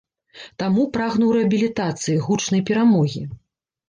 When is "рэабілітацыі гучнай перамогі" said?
1.35-3.23